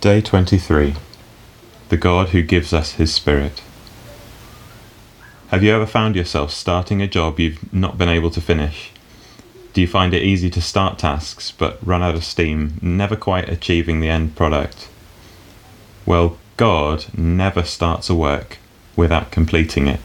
Day 0.00 0.20
23 0.20 0.94
The 1.88 1.96
God 1.96 2.28
Who 2.28 2.40
Gives 2.42 2.72
Us 2.72 2.92
His 2.92 3.12
Spirit. 3.12 3.62
Have 5.48 5.64
you 5.64 5.72
ever 5.72 5.86
found 5.86 6.14
yourself 6.14 6.52
starting 6.52 7.02
a 7.02 7.08
job 7.08 7.40
you've 7.40 7.72
not 7.72 7.98
been 7.98 8.08
able 8.08 8.30
to 8.30 8.40
finish? 8.40 8.92
Do 9.72 9.80
you 9.80 9.88
find 9.88 10.14
it 10.14 10.22
easy 10.22 10.50
to 10.50 10.62
start 10.62 11.00
tasks 11.00 11.50
but 11.50 11.84
run 11.84 12.00
out 12.00 12.14
of 12.14 12.22
steam, 12.22 12.78
never 12.80 13.16
quite 13.16 13.48
achieving 13.48 13.98
the 13.98 14.08
end 14.08 14.36
product? 14.36 14.88
Well, 16.06 16.38
God 16.56 17.06
never 17.18 17.64
starts 17.64 18.08
a 18.08 18.14
work 18.14 18.58
without 18.94 19.32
completing 19.32 19.88
it. 19.88 20.00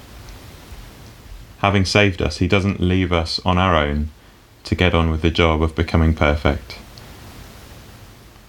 Having 1.59 1.85
saved 1.85 2.19
us, 2.19 2.39
He 2.39 2.47
doesn't 2.47 2.79
leave 2.79 3.11
us 3.11 3.39
on 3.45 3.59
our 3.59 3.75
own 3.75 4.09
to 4.63 4.73
get 4.73 4.95
on 4.95 5.11
with 5.11 5.21
the 5.21 5.29
job 5.29 5.61
of 5.61 5.75
becoming 5.75 6.15
perfect. 6.15 6.79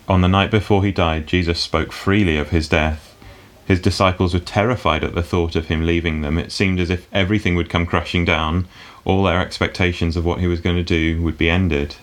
On 0.06 0.20
the 0.20 0.28
night 0.28 0.50
before 0.50 0.84
he 0.84 0.92
died, 0.92 1.26
Jesus 1.26 1.58
spoke 1.58 1.90
freely 1.90 2.36
of 2.36 2.50
his 2.50 2.68
death. 2.68 3.16
His 3.64 3.80
disciples 3.80 4.34
were 4.34 4.40
terrified 4.40 5.02
at 5.02 5.14
the 5.14 5.22
thought 5.22 5.56
of 5.56 5.68
him 5.68 5.86
leaving 5.86 6.20
them. 6.20 6.36
It 6.38 6.52
seemed 6.52 6.78
as 6.78 6.90
if 6.90 7.08
everything 7.12 7.54
would 7.54 7.70
come 7.70 7.86
crashing 7.86 8.26
down, 8.26 8.68
all 9.06 9.24
their 9.24 9.40
expectations 9.40 10.16
of 10.16 10.24
what 10.24 10.40
he 10.40 10.46
was 10.46 10.60
going 10.60 10.76
to 10.76 10.82
do 10.82 11.22
would 11.22 11.38
be 11.38 11.48
ended. 11.48 11.96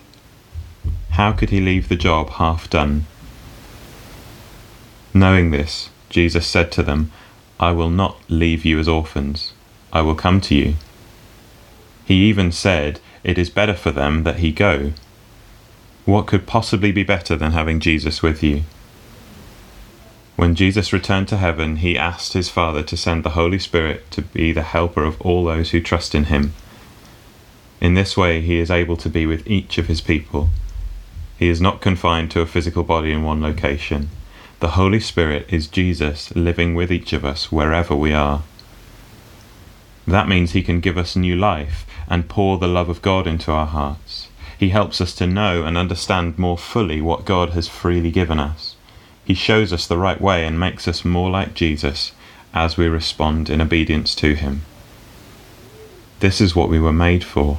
How 1.10 1.30
could 1.30 1.50
he 1.50 1.60
leave 1.60 1.88
the 1.88 1.96
job 1.96 2.30
half 2.30 2.68
done? 2.68 3.06
Knowing 5.14 5.52
this, 5.52 5.90
Jesus 6.08 6.46
said 6.46 6.72
to 6.72 6.82
them, 6.82 7.12
I 7.60 7.70
will 7.70 7.90
not 7.90 8.18
leave 8.28 8.64
you 8.64 8.80
as 8.80 8.88
orphans, 8.88 9.52
I 9.92 10.02
will 10.02 10.16
come 10.16 10.40
to 10.42 10.54
you. 10.54 10.74
He 12.04 12.14
even 12.24 12.50
said, 12.50 12.98
It 13.22 13.38
is 13.38 13.50
better 13.50 13.74
for 13.74 13.92
them 13.92 14.24
that 14.24 14.38
he 14.38 14.50
go 14.50 14.92
what 16.04 16.26
could 16.26 16.46
possibly 16.46 16.90
be 16.92 17.04
better 17.04 17.36
than 17.36 17.52
having 17.52 17.80
Jesus 17.80 18.22
with 18.22 18.42
you? 18.42 18.62
When 20.34 20.54
Jesus 20.54 20.92
returned 20.92 21.28
to 21.28 21.36
heaven, 21.36 21.76
he 21.76 21.96
asked 21.96 22.32
his 22.32 22.48
Father 22.48 22.82
to 22.82 22.96
send 22.96 23.22
the 23.22 23.30
Holy 23.30 23.58
Spirit 23.58 24.10
to 24.10 24.22
be 24.22 24.52
the 24.52 24.62
helper 24.62 25.04
of 25.04 25.20
all 25.20 25.44
those 25.44 25.70
who 25.70 25.80
trust 25.80 26.14
in 26.14 26.24
him. 26.24 26.54
In 27.80 27.94
this 27.94 28.16
way, 28.16 28.40
he 28.40 28.58
is 28.58 28.70
able 28.70 28.96
to 28.96 29.08
be 29.08 29.26
with 29.26 29.46
each 29.46 29.78
of 29.78 29.86
his 29.86 30.00
people. 30.00 30.50
He 31.38 31.48
is 31.48 31.60
not 31.60 31.80
confined 31.80 32.30
to 32.32 32.40
a 32.40 32.46
physical 32.46 32.82
body 32.82 33.12
in 33.12 33.22
one 33.22 33.40
location. 33.40 34.08
The 34.60 34.70
Holy 34.70 35.00
Spirit 35.00 35.46
is 35.48 35.66
Jesus 35.66 36.34
living 36.34 36.74
with 36.74 36.90
each 36.90 37.12
of 37.12 37.24
us 37.24 37.52
wherever 37.52 37.94
we 37.94 38.12
are. 38.12 38.42
That 40.06 40.28
means 40.28 40.52
he 40.52 40.62
can 40.62 40.80
give 40.80 40.98
us 40.98 41.14
new 41.14 41.36
life 41.36 41.86
and 42.08 42.28
pour 42.28 42.58
the 42.58 42.68
love 42.68 42.88
of 42.88 43.02
God 43.02 43.26
into 43.26 43.52
our 43.52 43.66
hearts. 43.66 44.28
He 44.62 44.68
helps 44.68 45.00
us 45.00 45.12
to 45.16 45.26
know 45.26 45.64
and 45.64 45.76
understand 45.76 46.38
more 46.38 46.56
fully 46.56 47.00
what 47.00 47.24
God 47.24 47.50
has 47.50 47.66
freely 47.66 48.12
given 48.12 48.38
us. 48.38 48.76
He 49.24 49.34
shows 49.34 49.72
us 49.72 49.88
the 49.88 49.98
right 49.98 50.20
way 50.20 50.46
and 50.46 50.60
makes 50.60 50.86
us 50.86 51.04
more 51.04 51.30
like 51.30 51.54
Jesus 51.54 52.12
as 52.54 52.76
we 52.76 52.86
respond 52.86 53.50
in 53.50 53.60
obedience 53.60 54.14
to 54.14 54.36
Him. 54.36 54.62
This 56.20 56.40
is 56.40 56.54
what 56.54 56.68
we 56.68 56.78
were 56.78 56.92
made 56.92 57.24
for. 57.24 57.58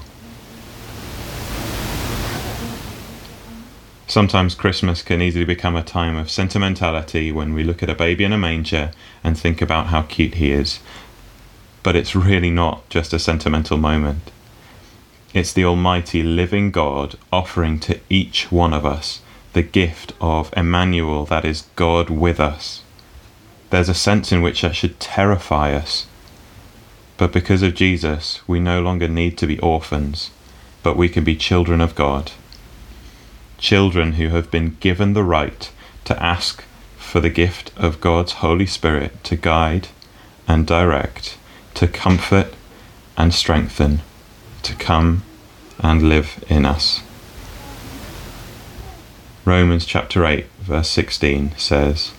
Sometimes 4.08 4.56
Christmas 4.56 5.02
can 5.02 5.22
easily 5.22 5.44
become 5.44 5.76
a 5.76 5.84
time 5.84 6.16
of 6.16 6.32
sentimentality 6.32 7.34
when 7.34 7.54
we 7.54 7.66
look 7.66 7.84
at 7.84 7.90
a 7.90 7.95
baby 7.95 8.23
in 8.23 8.32
a 8.32 8.38
manger 8.38 8.94
and 9.26 9.38
think 9.38 9.62
about 9.62 9.88
how 9.88 10.04
cute 10.04 10.36
he 10.36 10.54
is. 10.54 10.80
But 11.84 11.98
it's 11.98 12.16
really 12.16 12.50
not 12.50 12.88
just 12.88 13.12
a 13.12 13.20
sentimental 13.20 13.76
moment. 13.76 14.32
It's 15.34 15.52
the 15.52 15.66
Almighty 15.66 16.22
living 16.22 16.70
God 16.70 17.16
offering 17.31 17.80
to 17.80 18.00
each 18.08 18.52
one 18.52 18.71
of 18.71 18.86
us 18.86 19.21
the 19.54 19.64
gift 19.64 20.14
of 20.21 20.54
Emmanuel, 20.55 21.26
that 21.26 21.44
is, 21.44 21.64
God 21.76 22.11
with 22.11 22.39
us. 22.39 22.83
There's 23.71 23.89
a 23.89 23.95
sense 23.95 24.32
in 24.32 24.44
which 24.44 24.61
that 24.61 24.76
should 24.76 24.99
terrify 24.99 25.73
us. 25.73 26.05
But 27.17 27.32
because 27.32 27.64
of 27.64 27.73
Jesus, 27.73 28.48
we 28.48 28.60
no 28.60 28.80
longer 28.80 29.08
need 29.08 29.36
to 29.39 29.48
be 29.48 29.58
orphans, 29.58 30.30
but 30.83 30.95
we 30.95 31.10
can 31.10 31.23
be 31.23 31.36
children 31.36 31.82
of 31.82 31.95
God. 31.95 32.32
Children 33.58 34.14
who 34.14 34.30
have 34.30 34.52
been 34.52 34.77
given 34.80 35.14
the 35.14 35.23
right 35.23 35.71
to 36.05 36.21
ask 36.21 36.64
for 36.95 37.20
the 37.20 37.32
gift 37.32 37.71
of 37.76 38.02
God's 38.02 38.33
Holy 38.33 38.67
Spirit 38.67 39.23
to 39.23 39.36
guide 39.36 39.88
and 40.48 40.67
direct, 40.67 41.38
to 41.73 41.88
comfort 41.88 42.54
and 43.17 43.33
strengthen 43.33 44.02
to 44.64 44.76
come 44.76 45.24
and 45.80 46.04
live 46.04 46.44
in 46.50 46.66
us. 46.66 47.02
Romans 49.46 49.86
chapter 49.86 50.26
8, 50.26 50.46
verse 50.60 50.90
16 50.90 51.54
says, 51.58 52.12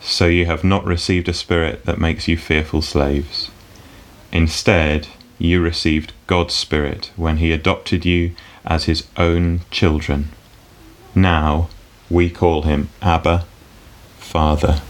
So 0.00 0.26
you 0.26 0.46
have 0.46 0.62
not 0.62 0.84
received 0.84 1.28
a 1.28 1.32
spirit 1.32 1.84
that 1.86 1.98
makes 1.98 2.28
you 2.28 2.36
fearful 2.36 2.82
slaves. 2.82 3.50
Instead, 4.32 5.08
you 5.38 5.60
received 5.60 6.12
God's 6.26 6.54
Spirit 6.54 7.10
when 7.16 7.38
He 7.38 7.52
adopted 7.52 8.04
you 8.04 8.34
as 8.64 8.84
His 8.84 9.06
own 9.16 9.60
children. 9.70 10.28
Now 11.14 11.68
we 12.10 12.30
call 12.30 12.62
Him 12.62 12.88
Abba, 13.00 13.46
Father. 14.18 14.82